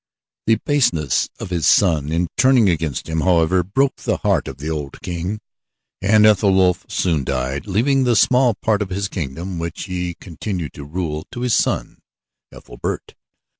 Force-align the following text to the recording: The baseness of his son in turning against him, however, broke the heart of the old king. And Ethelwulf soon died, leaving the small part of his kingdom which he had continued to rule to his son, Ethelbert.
The 0.47 0.55
baseness 0.55 1.29
of 1.39 1.51
his 1.51 1.67
son 1.67 2.11
in 2.11 2.25
turning 2.35 2.67
against 2.71 3.07
him, 3.07 3.21
however, 3.21 3.61
broke 3.61 3.97
the 3.97 4.17
heart 4.17 4.47
of 4.47 4.57
the 4.57 4.67
old 4.67 4.99
king. 5.03 5.39
And 6.01 6.25
Ethelwulf 6.25 6.87
soon 6.89 7.23
died, 7.23 7.67
leaving 7.67 8.03
the 8.03 8.15
small 8.15 8.55
part 8.55 8.81
of 8.81 8.89
his 8.89 9.07
kingdom 9.07 9.59
which 9.59 9.83
he 9.83 10.07
had 10.07 10.19
continued 10.19 10.73
to 10.73 10.85
rule 10.85 11.27
to 11.31 11.41
his 11.41 11.53
son, 11.53 11.99
Ethelbert. 12.51 13.13